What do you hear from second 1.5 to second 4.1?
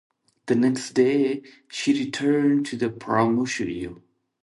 she returned to Paramushiro.